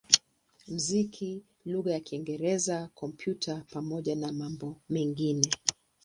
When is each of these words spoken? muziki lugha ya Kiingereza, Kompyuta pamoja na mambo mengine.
muziki 0.69 1.29
lugha 1.71 1.89
ya 1.95 1.99
Kiingereza, 2.05 2.77
Kompyuta 2.99 3.53
pamoja 3.73 4.15
na 4.15 4.31
mambo 4.31 4.81
mengine. 4.89 5.49